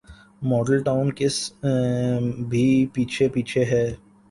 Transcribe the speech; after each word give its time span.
Model 0.41 0.77
Town 0.83 1.11
case 1.17 1.35
بھی 2.49 2.65
پیچھے 2.93 3.27
پیچھے 3.33 3.63
ہے۔ 3.65 3.85